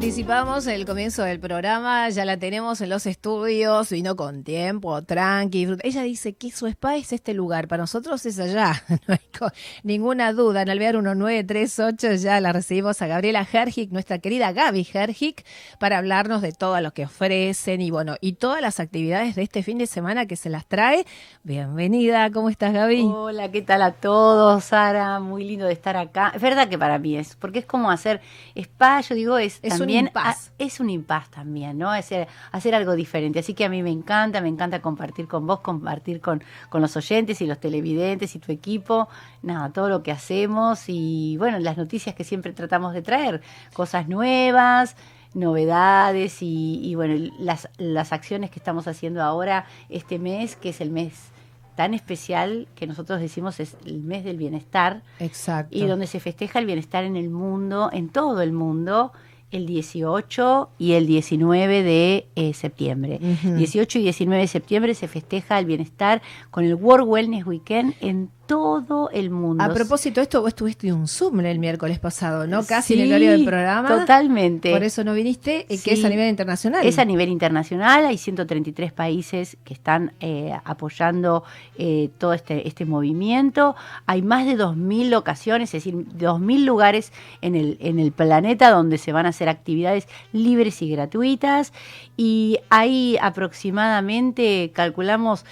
[0.00, 5.76] anticipamos el comienzo del programa, ya la tenemos en los estudios, vino con tiempo, tranqui.
[5.82, 9.50] Ella dice que su spa es este lugar, para nosotros es allá, no hay
[9.82, 10.62] ninguna duda.
[10.62, 15.44] En Alvear 1938 ya la recibimos a Gabriela Hergic, nuestra querida Gaby Hergic,
[15.78, 19.62] para hablarnos de todo lo que ofrecen y bueno, y todas las actividades de este
[19.62, 21.04] fin de semana que se las trae.
[21.42, 23.02] Bienvenida, ¿cómo estás Gaby?
[23.02, 25.20] Hola, ¿qué tal a todos, Sara?
[25.20, 26.32] Muy lindo de estar acá.
[26.34, 28.22] Es verdad que para mí es, porque es como hacer
[28.56, 30.52] spa, yo digo, es, es también, impas.
[30.58, 31.90] es un impas también, ¿no?
[31.90, 33.38] Hacer, hacer algo diferente.
[33.38, 36.96] Así que a mí me encanta, me encanta compartir con vos, compartir con, con los
[36.96, 39.08] oyentes y los televidentes y tu equipo,
[39.42, 44.08] nada, todo lo que hacemos y bueno, las noticias que siempre tratamos de traer, cosas
[44.08, 44.96] nuevas
[45.32, 50.80] novedades y, y bueno, las, las acciones que estamos haciendo ahora este mes, que es
[50.80, 51.30] el mes
[51.80, 55.02] tan especial que nosotros decimos es el mes del bienestar.
[55.18, 55.74] Exacto.
[55.76, 59.12] Y donde se festeja el bienestar en el mundo, en todo el mundo,
[59.50, 63.18] el 18 y el 19 de eh, septiembre.
[63.20, 63.56] Uh -huh.
[63.56, 68.30] 18 y 19 de septiembre se festeja el bienestar con el World Wellness Weekend en
[68.50, 69.62] todo el mundo.
[69.62, 72.64] A propósito esto, vos estuviste en un Zoom el miércoles pasado, ¿no?
[72.64, 73.88] Casi sí, en el horario del programa.
[73.88, 74.72] Totalmente.
[74.72, 75.78] Por eso no viniste, sí.
[75.78, 76.84] que es a nivel internacional.
[76.84, 81.44] Es a nivel internacional, hay 133 países que están eh, apoyando
[81.78, 83.76] eh, todo este, este movimiento.
[84.06, 88.98] Hay más de 2.000 locaciones, es decir, 2.000 lugares en el, en el planeta donde
[88.98, 91.72] se van a hacer actividades libres y gratuitas.
[92.16, 95.44] Y hay aproximadamente, calculamos,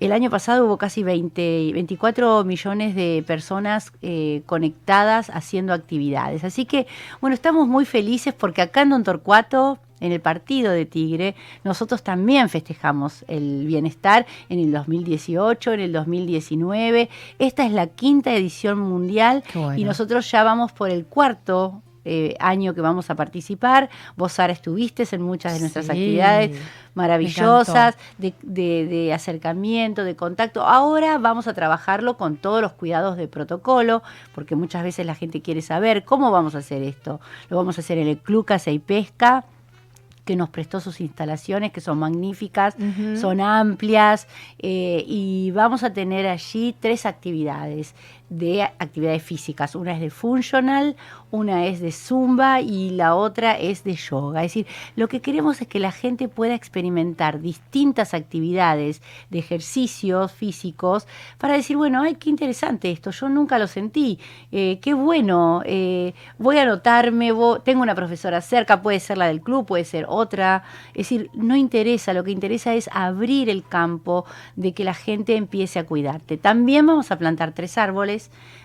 [0.00, 6.44] el año pasado hubo casi 20, 24 millones de personas eh, conectadas haciendo actividades.
[6.44, 6.86] Así que,
[7.20, 12.02] bueno, estamos muy felices porque acá en Don Torcuato, en el partido de Tigre, nosotros
[12.02, 17.08] también festejamos el bienestar en el 2018, en el 2019.
[17.38, 19.78] Esta es la quinta edición mundial bueno.
[19.78, 23.90] y nosotros ya vamos por el cuarto eh, año que vamos a participar.
[24.16, 26.56] Vos, Sara, estuviste en muchas de nuestras sí, actividades
[26.94, 30.62] maravillosas de, de, de, acercamiento, de contacto.
[30.62, 34.04] Ahora vamos a trabajarlo con todos los cuidados de protocolo,
[34.36, 37.20] porque muchas veces la gente quiere saber cómo vamos a hacer esto.
[37.50, 39.44] Lo vamos a hacer en el Club Casa y Pesca
[40.26, 43.16] que nos prestó sus instalaciones, que son magníficas, uh -huh.
[43.16, 44.26] son amplias,
[44.58, 47.94] eh, y vamos a tener allí tres actividades
[48.28, 49.74] de actividades físicas.
[49.74, 50.96] Una es de funcional,
[51.30, 54.44] una es de zumba y la otra es de yoga.
[54.44, 54.66] Es decir,
[54.96, 61.06] lo que queremos es que la gente pueda experimentar distintas actividades de ejercicios físicos
[61.38, 64.18] para decir, bueno, ay, qué interesante esto, yo nunca lo sentí,
[64.52, 69.26] eh, qué bueno, eh, voy a anotarme, voy, tengo una profesora cerca, puede ser la
[69.26, 70.64] del club, puede ser otra.
[70.88, 74.24] Es decir, no interesa, lo que interesa es abrir el campo
[74.56, 76.36] de que la gente empiece a cuidarte.
[76.36, 78.15] También vamos a plantar tres árboles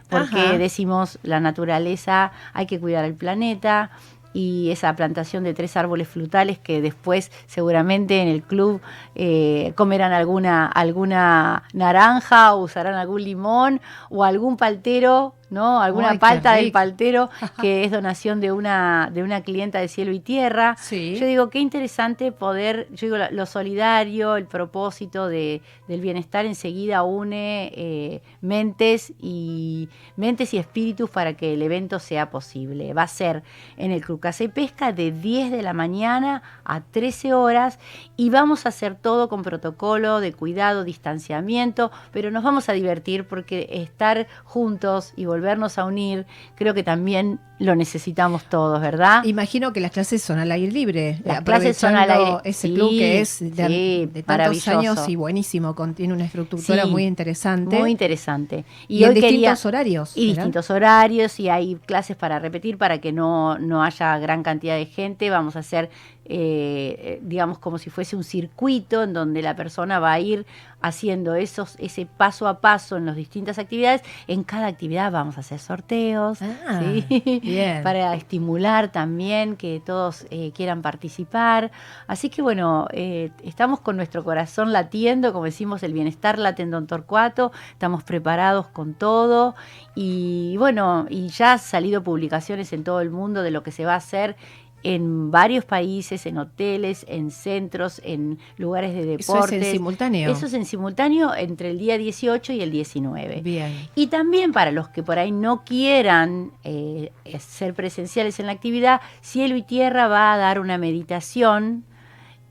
[0.09, 0.57] porque Ajá.
[0.57, 3.91] decimos la naturaleza, hay que cuidar el planeta
[4.33, 8.81] y esa plantación de tres árboles frutales que después seguramente en el club
[9.15, 15.81] eh, comerán alguna, alguna naranja o usarán algún limón o algún paltero ¿no?
[15.81, 17.29] Alguna Ay, palta del paltero
[17.61, 20.75] que es donación de una, de una clienta de cielo y tierra.
[20.79, 21.17] Sí.
[21.19, 27.03] Yo digo, qué interesante poder, yo digo, lo solidario, el propósito de, del bienestar enseguida
[27.03, 32.93] une eh, mentes y mentes y espíritus para que el evento sea posible.
[32.93, 33.43] Va a ser
[33.77, 37.77] en el Club Casa y Pesca de 10 de la mañana a 13 horas
[38.15, 43.27] y vamos a hacer todo con protocolo de cuidado, distanciamiento, pero nos vamos a divertir
[43.27, 49.23] porque estar juntos y volver volvernos a unir, creo que también lo necesitamos todos, ¿verdad?
[49.23, 51.19] Imagino que las clases son al aire libre.
[51.23, 55.07] Las clases son al aire Ese sí, club que es de, sí, de tantos años
[55.07, 57.79] y buenísimo, tiene una estructura sí, muy interesante.
[57.79, 58.65] Muy interesante.
[58.87, 60.11] Y, y en distintos horarios.
[60.15, 60.35] Y ¿verdad?
[60.35, 64.85] distintos horarios, y hay clases para repetir para que no, no haya gran cantidad de
[64.85, 65.29] gente.
[65.29, 65.89] Vamos a hacer
[66.33, 70.45] eh, digamos, como si fuese un circuito en donde la persona va a ir
[70.79, 74.01] haciendo esos, ese paso a paso en las distintas actividades.
[74.27, 77.41] En cada actividad vamos a hacer sorteos ah, ¿sí?
[77.83, 81.71] para estimular también que todos eh, quieran participar.
[82.07, 86.71] Así que bueno, eh, estamos con nuestro corazón latiendo, como decimos, el bienestar late en
[86.71, 89.55] Don Torcuato, estamos preparados con todo
[89.95, 93.85] y bueno, y ya han salido publicaciones en todo el mundo de lo que se
[93.85, 94.35] va a hacer
[94.83, 99.29] en varios países, en hoteles, en centros, en lugares de deportes.
[99.29, 100.31] Eso es en simultáneo.
[100.31, 103.41] Eso es en simultáneo entre el día 18 y el 19.
[103.41, 103.87] Bien.
[103.95, 109.01] Y también para los que por ahí no quieran eh, ser presenciales en la actividad,
[109.21, 111.85] Cielo y Tierra va a dar una meditación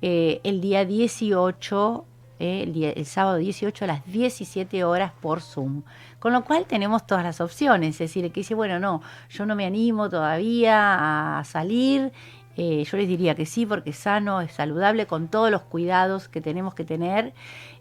[0.03, 2.07] eh, el día 18
[2.41, 5.83] eh, el, el, sábado 18 a las 17 horas por Zoom.
[6.19, 9.55] Con lo cual tenemos todas las opciones, es decir, que dice, bueno, no, yo no
[9.55, 12.13] me animo todavía a salir,
[12.57, 16.29] eh, yo les diría que sí, porque es sano, es saludable, con todos los cuidados
[16.29, 17.33] que tenemos que tener,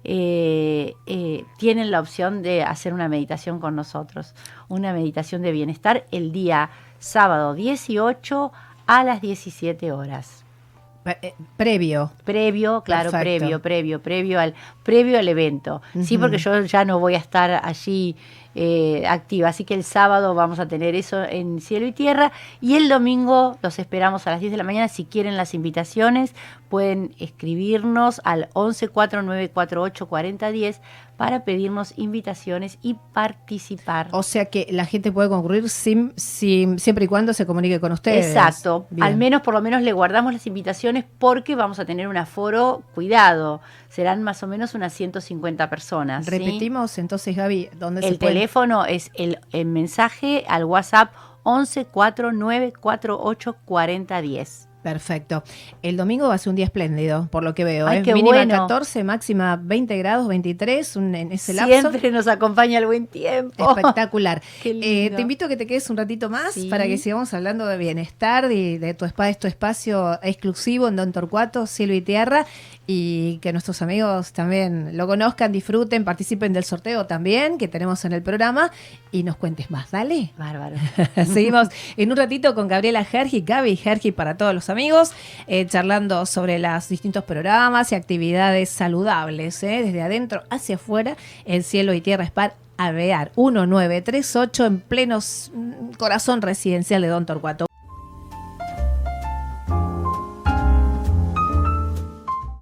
[0.03, 4.35] eh, eh, tienen la opción de hacer una meditación con nosotros,
[4.67, 6.69] una meditación de bienestar el día
[6.99, 8.51] sábado 18
[8.85, 10.45] a las 17 horas.
[11.57, 12.11] Previo.
[12.23, 14.53] Previo, claro, previo, previo, previo al,
[14.83, 15.81] previo al evento.
[16.03, 18.15] Sí, porque yo ya no voy a estar allí
[18.55, 19.49] eh, activa.
[19.49, 22.31] Así que el sábado vamos a tener eso en cielo y tierra
[22.61, 24.87] y el domingo los esperamos a las 10 de la mañana.
[24.87, 26.33] Si quieren las invitaciones,
[26.69, 30.79] pueden escribirnos al 1149484010
[31.19, 34.07] para pedirnos invitaciones y participar.
[34.11, 38.27] O sea que la gente puede concurrir sin, siempre y cuando se comunique con ustedes.
[38.27, 38.87] Exacto.
[39.01, 42.83] Al menos, por lo menos, le guardamos las invitaciones porque vamos a tener un aforo
[42.95, 43.59] cuidado.
[43.89, 46.25] Serán más o menos unas 150 personas.
[46.25, 48.38] Repetimos entonces, Gaby, ¿dónde el se puede?
[48.39, 51.11] Teléfono es el, el mensaje al WhatsApp
[51.43, 54.68] 11 49 48 40 10.
[54.81, 55.43] Perfecto.
[55.81, 57.85] El domingo va a ser un día espléndido, por lo que veo.
[57.85, 58.13] Ay, ¿eh?
[58.13, 61.89] Mínima 14, máxima 20 grados, 23, en ese lapso.
[61.89, 63.69] Siempre nos acompaña el buen tiempo.
[63.69, 64.41] Espectacular.
[64.81, 67.77] Eh, te invito a que te quedes un ratito más para que sigamos hablando de
[67.77, 72.45] bienestar y de tu spa, tu espacio exclusivo en Don Torcuato, Cielo y Tierra,
[72.85, 78.13] y que nuestros amigos también lo conozcan, disfruten, participen del sorteo también que tenemos en
[78.13, 78.71] el programa
[79.11, 79.91] y nos cuentes más.
[79.91, 80.31] Dale.
[80.37, 80.75] Bárbaro.
[81.25, 81.67] Seguimos
[81.97, 84.78] en un ratito con Gabriela Gergi, Gaby Gergi para todos los amigos,
[85.47, 91.63] eh, charlando sobre los distintos programas y actividades saludables, eh, desde adentro hacia afuera, el
[91.63, 95.19] cielo y tierra Spar Avear 1938 en pleno
[95.97, 97.68] corazón residencial de Don Torcuato.